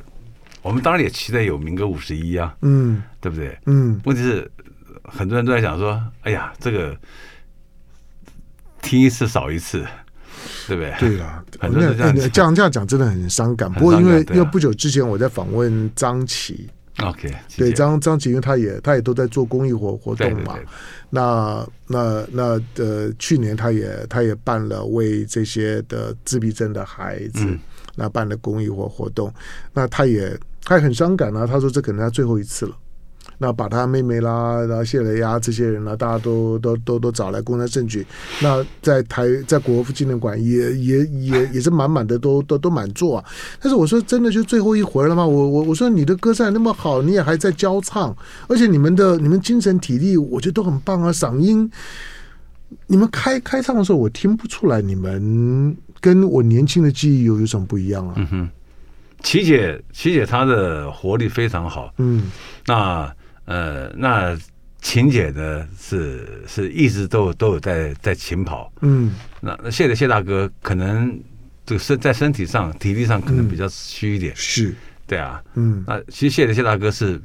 [0.62, 3.58] 我们当然也期待有民歌五十一啊，嗯，对不对？
[3.66, 4.48] 嗯，问题是
[5.04, 6.96] 很多人都在想说，哎呀，这个
[8.84, 9.84] 听一次少一次，
[10.68, 10.94] 对不对？
[11.00, 13.74] 对啊，很多人这样这样这样讲真的很伤感。
[13.74, 16.70] 不过因为因为不久之前我在访问张琪。
[17.04, 20.54] OK，对张张琪，因为他也他也都在做公益活活动嘛。
[20.54, 20.68] 对对对，
[21.12, 27.60] 那那那呃，去年他也他也办了为这些的自闭症的孩子，嗯、
[27.96, 29.32] 那办了公益活活动。
[29.74, 32.76] 那他也他也很伤感啊，他说这可能他最后一次了。
[33.38, 38.04] 那把他妹妹啦，然后谢雷呀这些人呢，大家都都都都找来公开证据。
[38.42, 43.26] 那在台在国父纪念馆也也也也是满满的都，都都都满座啊。
[43.62, 45.24] 但是我说真的就最后一回了吗？
[45.24, 48.16] 我我我说你的歌声那么好，你也还在教唱，
[48.48, 51.12] 而且你们的你们精神体力我觉得都很棒啊。
[51.12, 51.70] 嗓音，
[52.88, 58.14] 你们开开唱的时候我听不出来你们跟我年轻的记忆有有什么不一样啊？
[58.18, 58.50] 嗯哼，
[59.22, 62.32] 琪姐琪姐她的活力非常好，嗯，
[62.66, 63.16] 那。
[63.48, 64.38] 呃，那
[64.82, 71.18] 琴姐呢是是一直都都有在在勤跑，嗯，那那谢的谢大哥可能
[71.66, 74.76] 这个身在身体上体力上可能比较虚一点，嗯、是，
[75.08, 77.20] 对啊，嗯，那其实谢的谢大哥是，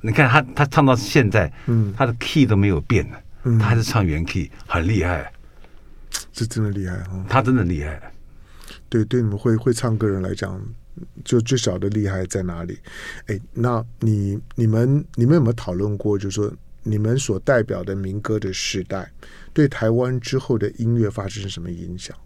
[0.00, 3.08] 你看他他唱到现在，嗯，他的 key 都没有变。
[3.08, 5.32] 呢，嗯，他还是唱原 key，很厉害，
[6.32, 8.12] 这真的厉害啊，他真的厉害，
[8.88, 10.60] 对对，你们会会唱歌人来讲。
[11.24, 12.78] 就最小的厉害在哪里？
[13.26, 16.18] 哎，那你你们你们有没有讨论过？
[16.18, 19.10] 就是说，你们所代表的民歌的时代，
[19.52, 22.16] 对台湾之后的音乐发生什么影响？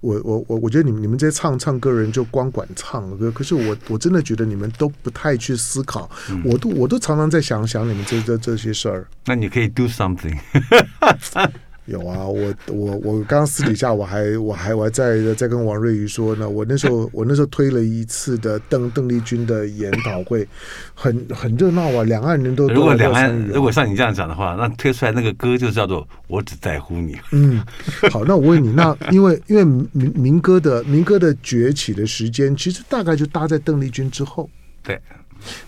[0.00, 6.10] 我我我我觉得你们你们这些唱唱歌人就光管唱歌，可是我我真的觉得你们都不太去思考。
[6.30, 9.06] 嗯、我都我都常常在想想你们这这这些事儿。
[9.26, 10.36] 那你可以 do something。
[11.88, 20.46] 有啊，我我我刚刚私底下我还我还我还在在跟王瑞瑜说呢，我那时候我那时候推了一次的邓邓丽君的研讨会，
[20.94, 27.16] 很很热闹啊，两岸人都如果两岸如果像你这样讲的话，那推出来那个歌就叫做我只在乎你。
[27.32, 27.64] 嗯，
[28.10, 34.48] 好，那我问你，那 因为因为民民歌的民歌的崛起的时间，其实大概就搭在邓丽君之后。
[34.82, 35.00] 对。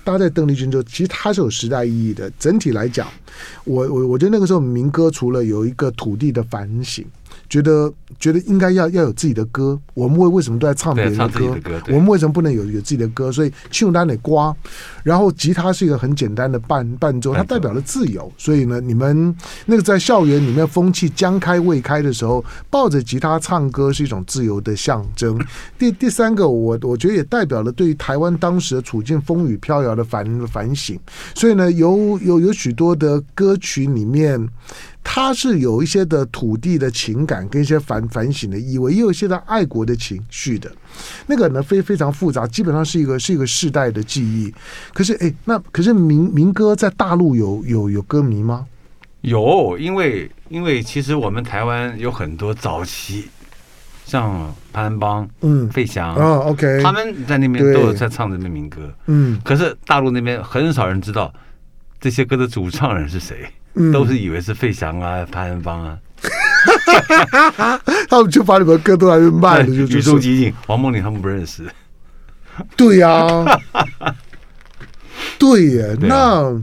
[0.05, 2.31] 搭在邓丽君就，其实它是有时代意义的。
[2.39, 3.09] 整体来讲，
[3.64, 7.05] 我我我觉得那个时候民歌除了有一个土地的反省。
[7.51, 11.55] 觉得觉得应该要要有自己的歌，我们为为什么都在唱别人的歌？
[11.55, 13.32] 的歌我们为什么不能有有自己的歌？
[13.32, 14.55] 所以庆丹得刮，
[15.03, 18.32] 然后吉他是一个很简单的伴伴奏，它代表了自由。
[18.38, 19.34] 所以呢，你们
[19.66, 25.36] 那个在校园里面风气将开未开的时候，抱着吉他唱歌是一种自由的象征。
[25.76, 30.96] 第第三个，我我觉得也代表了对于台湾当时的处境风雨飘摇的反反省。
[31.34, 34.48] 所以呢，有有有许多的歌曲里面。
[35.03, 40.70] 它是有一些的土地的情感跟一些反反省的意味，也有一些的爱国的情绪的，
[41.26, 44.53] 那个呢非非常复杂，基本上是一个是一个世代的记忆。
[44.92, 48.66] 可是哎，那可是民民歌在大陆有有有歌迷吗？
[49.22, 53.28] 有，因为因为其实我们台湾有很多早期，
[54.07, 61.32] 像潘安邦、嗯、费翔啊、哦，OK，他们在那边都有在唱这边民歌，嗯，可是大陆那边很少人知道
[62.01, 63.51] 这些歌的主唱人是谁。
[63.93, 65.99] 都是以为是费翔啊、潘安邦啊，
[68.09, 70.53] 他们就把你们歌都来卖了， 就举足轻重。
[70.66, 71.64] 王梦玲他们不认识。
[72.77, 73.61] 对呀、啊，
[75.39, 75.97] 对耶。
[76.01, 76.62] 那，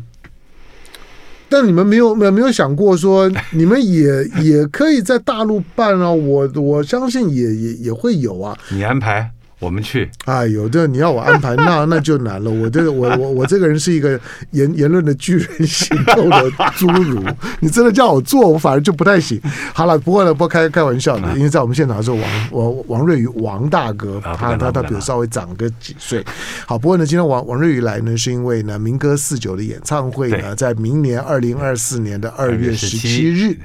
[1.49, 6.11] 但你们没有没有没有想过说，你们也也可以在大陆办啊？
[6.11, 8.55] 我我相信也也也会有啊。
[8.69, 9.31] 你安排。
[9.59, 12.51] 我们去，哎，有的你要我安排，那那就难了。
[12.51, 14.19] 我这个我我我这个人是一个
[14.51, 17.23] 言言论的巨人，行动的侏儒。
[17.59, 19.41] 你真的叫我做，我反而就不太行。
[19.73, 26.23] 好了，不过呢，不开开玩笑的，因为在我们现场的时候，王王王瑞宇王大哥，他他他比我稍微长个几岁。
[26.67, 33.57] 好，不过呢，今天王王瑞宇来呢，是因为呢，民歌四九的演唱会呢，在明年二零二四年的二月十七日，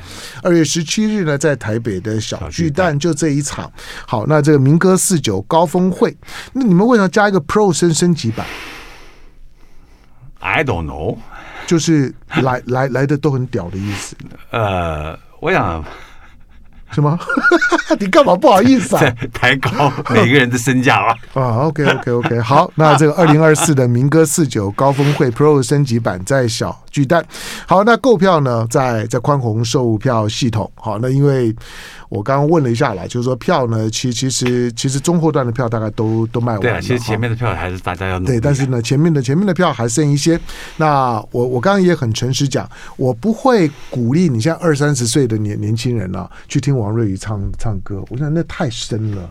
[0.43, 3.71] 二月十七日呢，在台北的小巨蛋就这一场。
[4.07, 5.82] 好，那这个民歌四九高峰。
[5.91, 6.17] 会，
[6.53, 8.47] 那你们为什么加一个 Pro 升升级版
[10.41, 11.17] ？I don't know，
[11.67, 14.17] 就是来 来来的都很屌的意思。
[14.51, 15.85] 呃，我想
[16.91, 17.19] 什么？
[17.99, 19.15] 你干嘛不好意思啊？
[19.33, 21.17] 抬高 每个人的身价啊！
[21.35, 27.25] 啊，OK OK OK，好，那这个二零二四的民歌四九高峰会 Pro 升级版在小巨蛋。
[27.67, 30.71] 好，那购票呢，在在宽宏售票系统。
[30.77, 31.53] 好，那因为。
[32.13, 36.61] 我刚刚问了一下来，就是说票呢，其其实其实中后段的票大概都都卖完了。
[36.61, 40.39] 对啊，其实前面的票还是大家要对，但是呢，前面的前面的票还剩一些。
[40.77, 42.69] 那我我刚刚也很诚实讲，
[42.99, 49.31] 我不会鼓励你现在二三十岁的年年轻人啊去听王瑞宇唱唱歌，我想那太深了。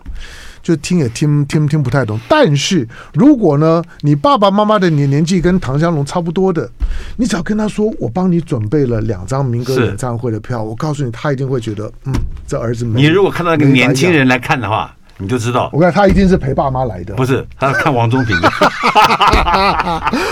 [0.61, 6.69] 就听也听听听不太懂，但是如果呢，你爸爸妈妈的年年纪跟唐湘龙差不多的，
[7.17, 12.13] 你只要跟他说，我帮你准备了两张民歌演唱会的票，我告诉你，他一定会觉得，嗯，
[12.47, 13.01] 这儿子没。
[13.01, 18.49] 你如果看到一个年轻人来看的话，你就知道，我看他一定是陪爸妈来的，不是，他是看王中平的。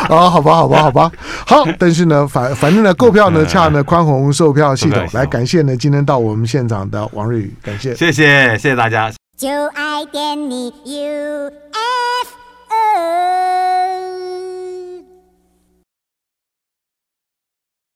[0.10, 1.12] 啊，好吧，好吧，好吧，
[1.46, 5.08] 好，但是呢，反反正呢，购票呢，恰呢宽宏售票系统。
[5.14, 9.12] 来感谢呢，今天到我们现场的王瑞宇，感谢，谢谢，谢谢大家。
[9.40, 11.50] 就爱点你 UFO。